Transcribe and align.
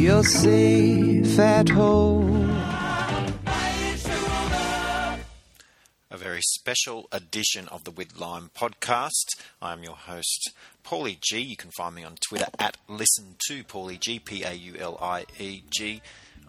you're 0.00 0.24
safe 0.24 1.38
at 1.38 1.68
home. 1.68 2.48
A 6.10 6.16
very 6.16 6.40
special 6.40 7.06
edition 7.12 7.68
of 7.68 7.84
the 7.84 7.90
With 7.90 8.18
Lime 8.18 8.50
podcast. 8.56 9.26
I'm 9.60 9.82
your 9.82 9.94
host, 9.94 10.52
Paulie 10.84 11.20
G. 11.20 11.40
You 11.40 11.56
can 11.56 11.70
find 11.72 11.94
me 11.94 12.02
on 12.02 12.14
Twitter 12.26 12.46
at 12.58 12.78
listen 12.88 13.36
to 13.48 13.62
Paulie 13.64 14.00
G, 14.00 14.18
P 14.18 14.42
A 14.42 14.54
U 14.54 14.74
L 14.78 14.96
I 15.02 15.26
E 15.38 15.64
G. 15.68 16.00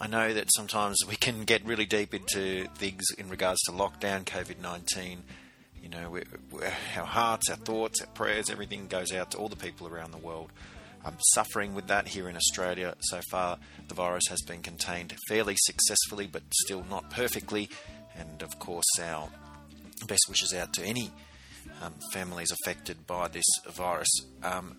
I 0.00 0.06
know 0.06 0.32
that 0.32 0.46
sometimes 0.54 0.98
we 1.08 1.16
can 1.16 1.42
get 1.42 1.64
really 1.66 1.86
deep 1.86 2.14
into 2.14 2.68
things 2.76 3.02
in 3.18 3.28
regards 3.28 3.60
to 3.62 3.72
lockdown, 3.72 4.24
COVID 4.24 4.60
19. 4.62 5.24
You 5.82 5.88
know, 5.88 6.08
we're, 6.08 6.24
we're, 6.52 6.72
our 6.96 7.06
hearts, 7.06 7.50
our 7.50 7.56
thoughts, 7.56 8.00
our 8.00 8.06
prayers, 8.06 8.48
everything 8.48 8.86
goes 8.86 9.12
out 9.12 9.32
to 9.32 9.38
all 9.38 9.48
the 9.48 9.56
people 9.56 9.88
around 9.88 10.12
the 10.12 10.18
world. 10.18 10.52
I'm 11.04 11.16
suffering 11.34 11.74
with 11.74 11.86
that 11.86 12.08
here 12.08 12.28
in 12.28 12.36
Australia. 12.36 12.94
So 13.00 13.20
far, 13.30 13.58
the 13.88 13.94
virus 13.94 14.24
has 14.28 14.42
been 14.42 14.62
contained 14.62 15.14
fairly 15.28 15.56
successfully, 15.58 16.26
but 16.26 16.42
still 16.52 16.84
not 16.90 17.10
perfectly. 17.10 17.70
And 18.16 18.42
of 18.42 18.58
course, 18.58 18.86
our 19.02 19.30
best 20.06 20.26
wishes 20.28 20.52
out 20.52 20.72
to 20.74 20.84
any 20.84 21.10
um, 21.82 21.94
families 22.12 22.52
affected 22.52 23.06
by 23.06 23.28
this 23.28 23.46
virus. 23.68 24.10
Um, 24.42 24.76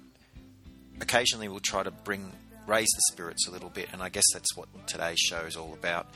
occasionally, 0.99 1.47
we'll 1.47 1.59
try 1.59 1.83
to 1.83 1.91
bring 1.91 2.31
raise 2.67 2.89
the 2.95 3.01
spirits 3.11 3.47
a 3.47 3.51
little 3.51 3.69
bit, 3.69 3.89
and 3.91 4.03
I 4.03 4.09
guess 4.09 4.25
that's 4.33 4.55
what 4.55 4.67
today's 4.87 5.19
show 5.19 5.41
is 5.41 5.55
all 5.55 5.73
about. 5.73 6.07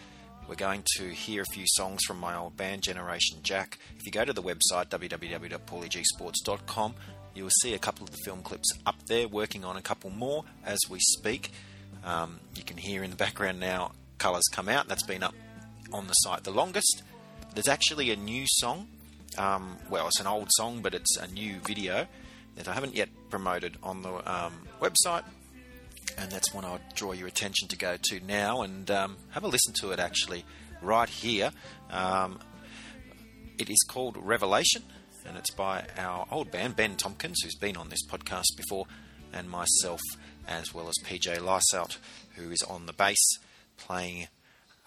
We're 0.48 0.56
going 0.56 0.84
to 0.98 1.10
hear 1.10 1.42
a 1.42 1.54
few 1.54 1.66
songs 1.66 2.04
from 2.06 2.20
my 2.20 2.36
old 2.36 2.56
band, 2.56 2.84
Generation 2.84 3.40
Jack. 3.42 3.80
If 3.98 4.06
you 4.06 4.12
go 4.12 4.24
to 4.24 4.32
the 4.32 4.44
website 4.44 4.90
www.pauliegsports.com, 4.90 6.96
you 7.36 7.44
will 7.44 7.52
see 7.62 7.74
a 7.74 7.80
couple 7.80 8.06
of 8.06 8.12
the 8.12 8.18
film 8.26 8.42
clips 8.42 8.72
up 8.86 8.96
there, 9.08 9.28
working 9.28 9.64
on 9.64 9.76
a 9.78 9.82
couple 9.82 10.10
more 10.10 10.46
as 10.66 10.80
we 10.90 11.00
speak. 11.00 11.52
Um, 12.04 12.40
you 12.56 12.64
can 12.64 12.78
hear 12.78 13.04
in 13.04 13.10
the 13.10 13.16
background 13.16 13.60
now 13.60 13.92
Colours 14.18 14.44
Come 14.52 14.70
Out, 14.70 14.88
that's 14.88 15.04
been 15.04 15.22
up 15.22 15.36
on 15.92 16.08
the 16.08 16.14
site 16.14 16.44
the 16.44 16.52
longest. 16.52 17.04
There's 17.54 17.68
actually 17.68 18.12
a 18.12 18.16
new 18.16 18.46
song. 18.48 18.88
Um, 19.38 19.78
well, 19.90 20.08
it's 20.08 20.20
an 20.20 20.28
old 20.28 20.48
song, 20.52 20.82
but 20.82 20.94
it's 20.94 21.18
a 21.18 21.28
new 21.28 21.60
video 21.60 22.08
that 22.56 22.68
I 22.68 22.74
haven't 22.74 22.96
yet 22.96 23.10
promoted 23.30 23.78
on 23.84 24.02
the 24.02 24.14
um, 24.32 24.54
website. 24.82 25.24
And 26.18 26.32
that's 26.32 26.54
one 26.54 26.64
I'd 26.64 26.82
draw 26.96 27.12
your 27.12 27.28
attention 27.28 27.68
to 27.70 27.78
go 27.78 27.98
to 28.02 28.20
now 28.26 28.62
and 28.62 28.90
um, 28.90 29.18
have 29.32 29.44
a 29.44 29.48
listen 29.48 29.74
to 29.82 29.92
it 29.92 30.00
actually 30.00 30.46
right 30.82 31.10
here. 31.10 31.52
Um, 31.92 32.40
it 33.58 33.70
is 33.70 33.84
called 33.90 34.16
Revelation 34.18 34.84
and 35.28 35.38
it's 35.38 35.52
by 35.52 35.86
our 35.98 36.28
old 36.32 36.52
band, 36.52 36.76
Ben 36.76 36.96
Tomkins, 36.96 37.42
who's 37.44 37.56
been 37.56 37.78
on 37.78 37.90
this 37.90 38.06
podcast 38.08 38.56
before, 38.58 38.86
and 39.34 39.50
myself, 39.50 40.00
as 40.48 40.74
well 40.74 40.88
as 40.88 40.96
PJ 41.04 41.38
Lysaught, 41.40 41.98
who 42.36 42.52
is 42.52 42.62
on 42.64 42.86
the 42.86 42.94
bass 42.94 43.18
playing 43.78 44.28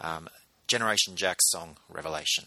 um, 0.01 0.29
Generation 0.67 1.17
Jack's 1.17 1.51
song 1.51 1.77
Revelation. 1.89 2.45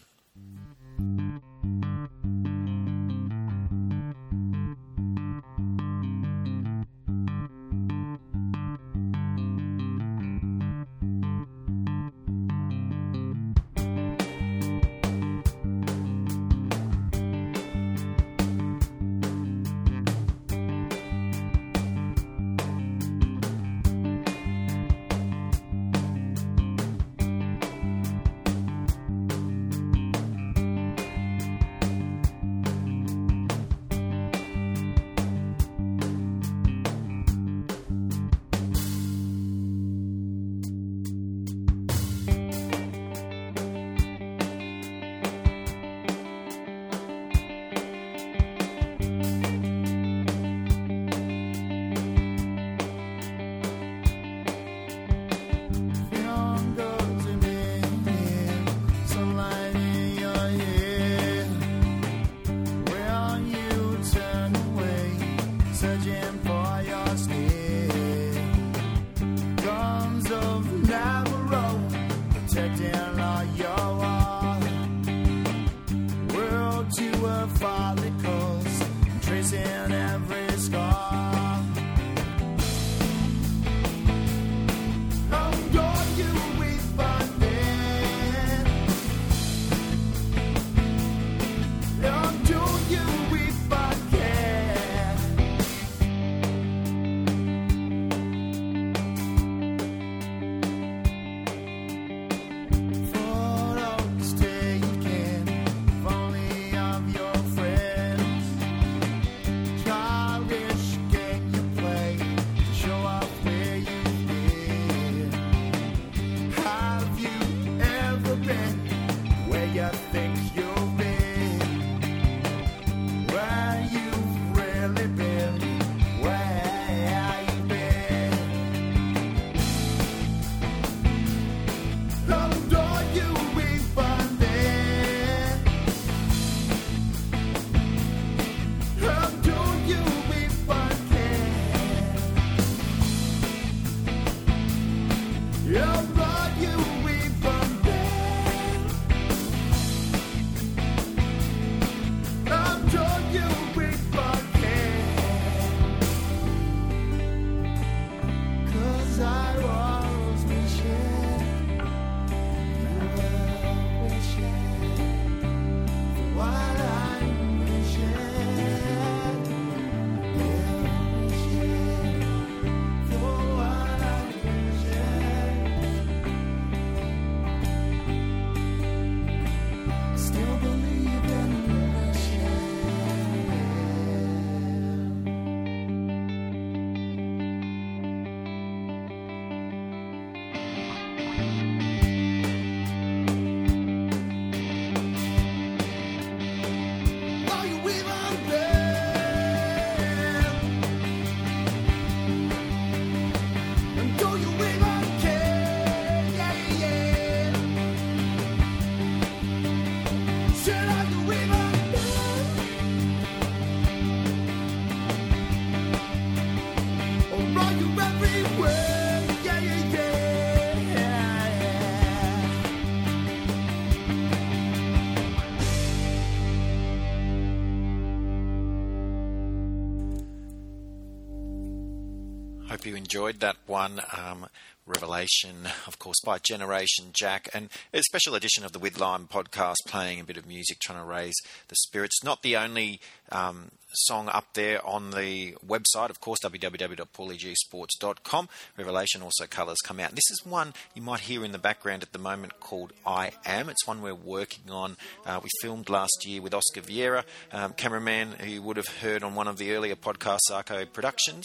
Enjoyed 233.12 233.40
that 233.40 233.56
one. 233.66 234.00
Um, 234.16 234.46
Revelation, 234.86 235.68
of 235.86 235.98
course, 235.98 236.18
by 236.24 236.38
Generation 236.38 237.10
Jack, 237.12 237.50
and 237.52 237.68
a 237.92 238.02
special 238.02 238.34
edition 238.34 238.64
of 238.64 238.72
the 238.72 238.78
With 238.78 238.98
Lime 238.98 239.28
podcast, 239.28 239.76
playing 239.86 240.18
a 240.18 240.24
bit 240.24 240.38
of 240.38 240.46
music, 240.46 240.78
trying 240.80 240.98
to 240.98 241.04
raise 241.04 241.34
the 241.68 241.76
spirits. 241.76 242.24
Not 242.24 242.42
the 242.42 242.56
only 242.56 243.00
um, 243.30 243.72
song 243.92 244.28
up 244.28 244.54
there 244.54 244.84
on 244.84 245.10
the 245.10 245.54
website, 245.64 246.08
of 246.08 246.20
course, 246.20 246.40
www.pauliegsports.com. 246.42 248.48
Revelation 248.76 249.22
also 249.22 249.46
colours 249.46 249.78
come 249.84 250.00
out. 250.00 250.16
This 250.16 250.28
is 250.30 250.44
one 250.44 250.74
you 250.94 251.02
might 251.02 251.20
hear 251.20 251.44
in 251.44 251.52
the 251.52 251.58
background 251.58 252.02
at 252.02 252.12
the 252.12 252.18
moment 252.18 252.58
called 252.58 252.92
I 253.06 253.30
Am. 253.44 253.68
It's 253.68 253.86
one 253.86 254.02
we're 254.02 254.14
working 254.14 254.68
on. 254.70 254.96
Uh, 255.26 255.38
we 255.42 255.50
filmed 255.60 255.90
last 255.90 256.26
year 256.26 256.40
with 256.40 256.54
Oscar 256.54 256.80
Vieira, 256.80 257.24
um, 257.52 257.74
cameraman 257.74 258.32
who 258.40 258.50
you 258.50 258.62
would 258.62 258.78
have 258.78 258.88
heard 258.88 259.22
on 259.22 259.34
one 259.34 259.48
of 259.48 259.58
the 259.58 259.72
earlier 259.72 259.96
podcasts, 259.96 260.50
Arco 260.50 260.86
Productions. 260.86 261.44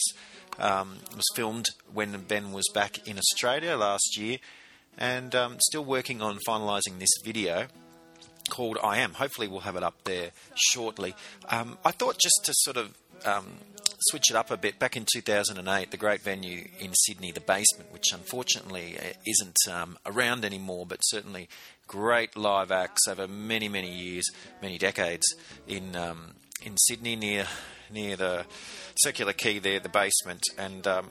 Um, 0.58 0.98
was 1.14 1.24
filmed 1.34 1.66
when 1.92 2.20
Ben 2.22 2.52
was 2.52 2.68
back 2.74 3.06
in 3.06 3.18
Australia 3.18 3.76
last 3.76 4.16
year, 4.18 4.38
and 4.96 5.34
um, 5.34 5.56
still 5.60 5.84
working 5.84 6.20
on 6.20 6.38
finalising 6.46 6.98
this 6.98 7.10
video 7.24 7.66
called 8.48 8.78
I 8.82 8.98
Am. 8.98 9.14
Hopefully, 9.14 9.46
we'll 9.46 9.60
have 9.60 9.76
it 9.76 9.82
up 9.82 10.02
there 10.04 10.30
shortly. 10.54 11.14
Um, 11.48 11.78
I 11.84 11.92
thought 11.92 12.18
just 12.18 12.40
to 12.44 12.52
sort 12.54 12.76
of 12.76 12.96
um, 13.24 13.46
switch 14.00 14.30
it 14.30 14.36
up 14.36 14.50
a 14.50 14.56
bit, 14.56 14.78
back 14.78 14.96
in 14.96 15.06
2008, 15.12 15.90
the 15.90 15.96
great 15.96 16.22
venue 16.22 16.68
in 16.78 16.92
Sydney, 16.94 17.32
the 17.32 17.40
Basement, 17.40 17.92
which 17.92 18.12
unfortunately 18.12 18.96
uh, 18.98 19.12
isn't 19.26 19.56
um, 19.70 19.98
around 20.06 20.44
anymore, 20.44 20.86
but 20.86 21.00
certainly 21.02 21.48
great 21.86 22.36
live 22.36 22.70
acts 22.70 23.06
over 23.08 23.26
many, 23.26 23.68
many 23.68 23.90
years, 23.90 24.24
many 24.62 24.78
decades 24.78 25.26
in 25.66 25.96
um, 25.96 26.34
in 26.64 26.76
Sydney 26.76 27.16
near 27.16 27.46
near 27.90 28.16
the 28.16 28.44
Circular 28.96 29.32
Quay 29.32 29.58
there, 29.58 29.80
the 29.80 29.88
basement, 29.88 30.42
and 30.56 30.86
um, 30.86 31.08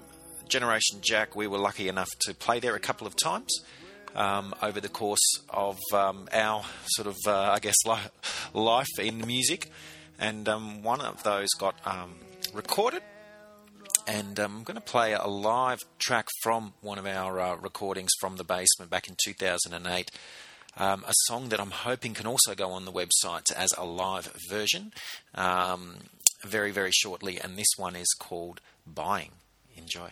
Generation 0.48 1.00
Jack. 1.02 1.36
We 1.36 1.48
were 1.48 1.58
lucky 1.58 1.88
enough 1.88 2.10
to 2.22 2.34
play 2.34 2.60
there 2.60 2.76
a 2.76 2.80
couple 2.80 3.08
of 3.08 3.16
times. 3.16 3.52
Um, 4.16 4.56
over 4.64 4.82
the 4.82 4.90
course 4.90 5.44
of 5.48 5.78
um, 5.94 6.28
our 6.34 6.64
sort 6.88 7.08
of, 7.08 7.18
uh, 7.28 7.52
I 7.52 7.60
guess, 7.60 7.76
li- 7.86 8.10
life 8.54 9.00
in 9.00 9.28
music. 9.28 9.70
And 10.18 10.50
um, 10.50 10.82
one 10.82 11.02
of 11.02 11.22
those 11.22 11.50
got 11.60 11.76
um, 11.86 12.16
recorded. 12.52 13.04
And 14.08 14.40
um, 14.40 14.58
I'm 14.58 14.64
going 14.64 14.76
to 14.76 14.82
play 14.82 15.14
a 15.14 15.28
live 15.28 15.80
track 16.00 16.28
from 16.42 16.74
one 16.82 16.98
of 16.98 17.06
our 17.06 17.40
uh, 17.40 17.56
recordings 17.58 18.12
from 18.20 18.38
the 18.38 18.44
basement 18.44 18.90
back 18.90 19.08
in 19.08 19.16
2008. 19.24 20.10
Um, 20.78 21.04
a 21.08 21.14
song 21.26 21.50
that 21.50 21.60
I'm 21.60 21.72
hoping 21.72 22.14
can 22.14 22.28
also 22.28 22.56
go 22.56 22.72
on 22.72 22.86
the 22.86 22.92
website 22.92 23.52
as 23.56 23.72
a 23.78 23.84
live 23.84 24.32
version 24.50 24.94
very, 26.42 26.72
very 26.72 26.92
shortly. 26.92 27.40
And 27.40 27.58
this 27.58 27.78
one 27.78 27.96
is 27.96 28.14
called 28.18 28.62
Buying. 28.86 29.32
Enjoy. 29.76 30.12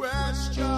No. 0.00 0.69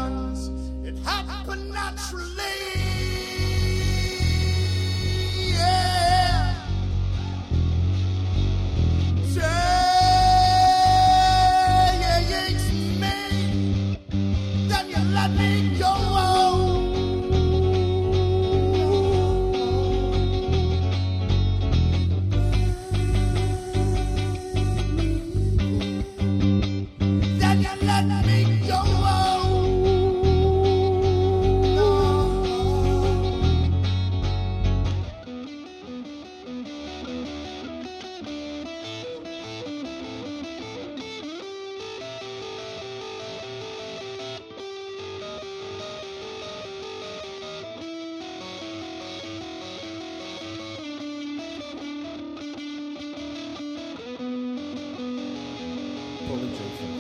Coventry. 56.33 56.92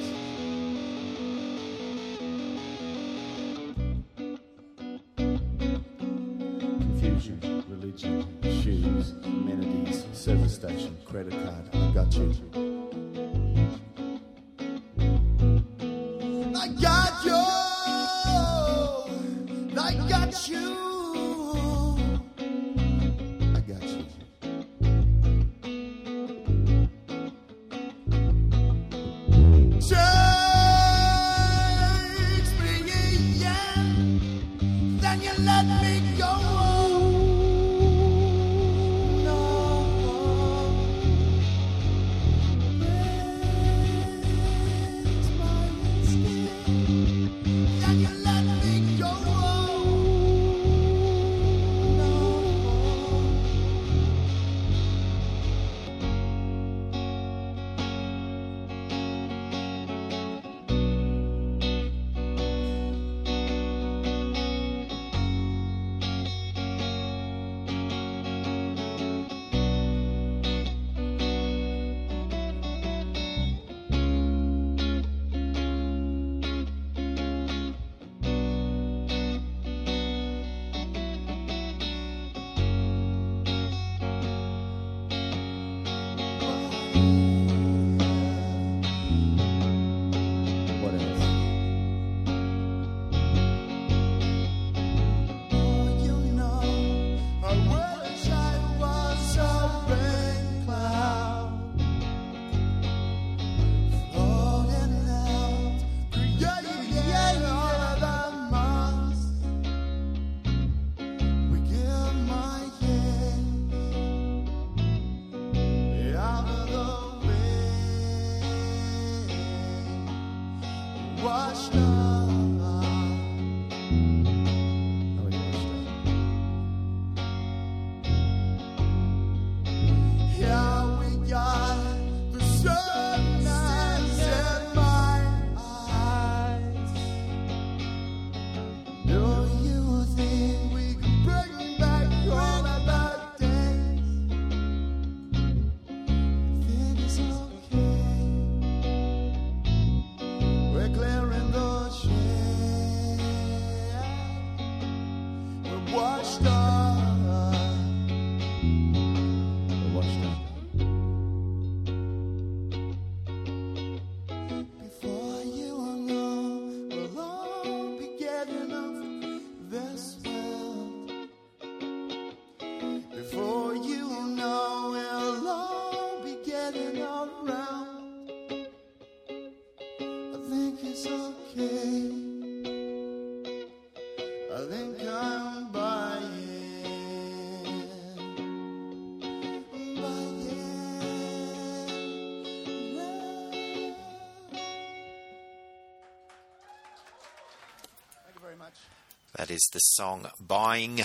That 199.36 199.50
is 199.50 199.66
the 199.72 199.78
song 199.78 200.28
Buying 200.38 201.00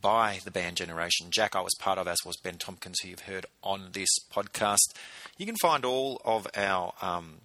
by 0.00 0.38
the 0.44 0.52
band 0.52 0.76
Generation 0.76 1.26
Jack. 1.30 1.56
I 1.56 1.60
was 1.60 1.74
part 1.80 1.98
of, 1.98 2.06
as 2.06 2.18
was 2.24 2.36
Ben 2.36 2.56
Tomkins, 2.56 3.00
who 3.00 3.08
you've 3.08 3.20
heard 3.20 3.46
on 3.64 3.88
this 3.92 4.10
podcast. 4.32 4.94
You 5.38 5.44
can 5.44 5.56
find 5.56 5.84
all 5.84 6.22
of 6.24 6.46
our, 6.56 6.92
um, 7.02 7.38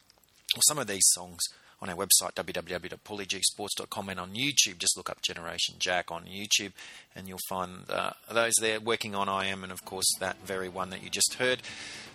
or 0.55 0.61
some 0.67 0.77
of 0.77 0.85
these 0.85 1.07
songs 1.13 1.39
on 1.81 1.89
our 1.89 1.95
website, 1.95 2.35
www.pauliegsports.com, 2.35 4.09
and 4.09 4.19
on 4.19 4.35
YouTube. 4.35 4.77
Just 4.77 4.95
look 4.97 5.09
up 5.09 5.23
Generation 5.23 5.75
Jack 5.79 6.11
on 6.11 6.25
YouTube, 6.25 6.73
and 7.15 7.27
you'll 7.27 7.39
find 7.49 7.89
uh, 7.89 8.11
those 8.31 8.53
there 8.61 8.79
working 8.79 9.15
on 9.15 9.27
I 9.27 9.47
Am, 9.47 9.63
and 9.63 9.71
of 9.71 9.83
course, 9.83 10.13
that 10.19 10.37
very 10.45 10.69
one 10.69 10.91
that 10.91 11.01
you 11.01 11.09
just 11.09 11.35
heard. 11.35 11.63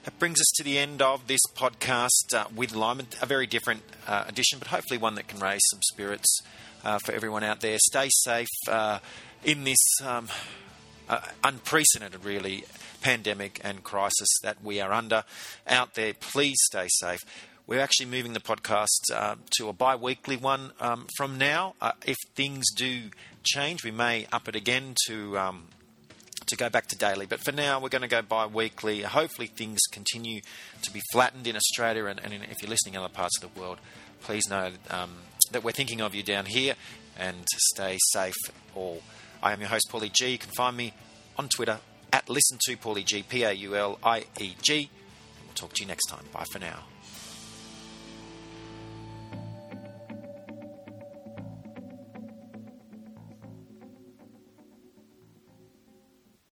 That 0.04 0.20
brings 0.20 0.40
us 0.40 0.52
to 0.56 0.62
the 0.62 0.78
end 0.78 1.02
of 1.02 1.26
this 1.26 1.40
podcast 1.56 2.32
uh, 2.32 2.44
with 2.54 2.76
Lyman. 2.76 3.08
A 3.20 3.26
very 3.26 3.48
different 3.48 3.82
uh, 4.06 4.24
edition, 4.28 4.60
but 4.60 4.68
hopefully 4.68 4.98
one 4.98 5.16
that 5.16 5.26
can 5.26 5.40
raise 5.40 5.62
some 5.70 5.80
spirits 5.82 6.40
uh, 6.84 6.98
for 6.98 7.12
everyone 7.12 7.42
out 7.42 7.60
there. 7.60 7.78
Stay 7.78 8.08
safe 8.10 8.48
uh, 8.68 8.98
in 9.42 9.64
this 9.64 10.00
um, 10.04 10.28
uh, 11.08 11.20
unprecedented, 11.42 12.24
really, 12.24 12.64
pandemic 13.00 13.60
and 13.62 13.82
crisis 13.84 14.28
that 14.42 14.62
we 14.62 14.80
are 14.80 14.92
under 14.92 15.24
out 15.66 15.94
there. 15.94 16.14
Please 16.14 16.56
stay 16.70 16.86
safe. 16.88 17.20
We're 17.66 17.80
actually 17.80 18.06
moving 18.06 18.34
the 18.34 18.40
podcast 18.40 19.12
uh, 19.12 19.36
to 19.58 19.68
a 19.68 19.72
bi 19.72 19.96
weekly 19.96 20.36
one 20.36 20.72
um, 20.80 21.06
from 21.16 21.38
now. 21.38 21.74
If 22.04 22.16
things 22.34 22.64
do 22.76 23.10
change, 23.42 23.84
we 23.84 23.90
may 23.90 24.26
up 24.32 24.48
it 24.48 24.56
again 24.56 24.94
to. 25.06 25.38
Um, 25.38 25.68
to 26.46 26.56
go 26.56 26.68
back 26.68 26.86
to 26.88 26.96
daily, 26.96 27.24
but 27.24 27.40
for 27.40 27.52
now 27.52 27.80
we're 27.80 27.88
going 27.88 28.02
to 28.02 28.08
go 28.08 28.20
bi-weekly. 28.20 29.00
Hopefully 29.00 29.46
things 29.46 29.80
continue 29.90 30.42
to 30.82 30.92
be 30.92 31.00
flattened 31.10 31.46
in 31.46 31.56
Australia, 31.56 32.04
and, 32.04 32.20
and 32.20 32.34
if 32.34 32.60
you're 32.60 32.68
listening 32.68 32.94
in 32.94 33.00
other 33.00 33.12
parts 33.12 33.42
of 33.42 33.54
the 33.54 33.58
world, 33.58 33.78
please 34.20 34.48
know 34.48 34.70
um, 34.90 35.10
that 35.52 35.64
we're 35.64 35.72
thinking 35.72 36.00
of 36.00 36.14
you 36.14 36.22
down 36.22 36.46
here, 36.46 36.74
and 37.18 37.44
stay 37.72 37.98
safe 38.12 38.34
all. 38.74 39.02
I 39.42 39.52
am 39.52 39.60
your 39.60 39.68
host 39.68 39.88
Paulie 39.90 40.12
G. 40.12 40.30
You 40.30 40.38
can 40.38 40.50
find 40.56 40.76
me 40.76 40.92
on 41.38 41.48
Twitter 41.48 41.78
at 42.12 42.28
listen 42.28 42.58
to 42.66 42.76
Paulie 42.76 43.04
G 43.04 43.22
P 43.22 43.42
A 43.42 43.52
U 43.52 43.76
L 43.76 43.98
I 44.02 44.24
E 44.40 44.54
G. 44.62 44.90
We'll 45.44 45.54
talk 45.54 45.72
to 45.74 45.82
you 45.82 45.88
next 45.88 46.06
time. 46.06 46.24
Bye 46.32 46.44
for 46.52 46.58
now. 46.58 46.84